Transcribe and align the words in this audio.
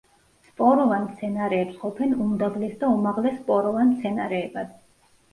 სპოროვან 0.45 1.01
მცენარეებს 1.09 1.75
ყოფენ 1.81 2.15
უმდაბლეს 2.25 2.73
და 2.83 2.89
უმაღლეს 2.93 3.35
სპოროვან 3.43 3.91
მცენარეებად. 3.91 4.73